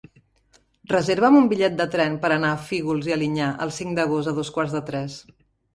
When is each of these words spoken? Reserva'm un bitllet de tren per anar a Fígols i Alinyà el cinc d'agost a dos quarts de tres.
Reserva'm 0.93 1.37
un 1.41 1.51
bitllet 1.51 1.77
de 1.83 1.87
tren 1.97 2.17
per 2.25 2.33
anar 2.39 2.55
a 2.55 2.65
Fígols 2.71 3.11
i 3.13 3.17
Alinyà 3.19 3.53
el 3.67 3.77
cinc 3.79 3.97
d'agost 4.01 4.35
a 4.35 4.39
dos 4.41 4.55
quarts 4.59 4.77
de 4.81 4.85
tres. 4.93 5.25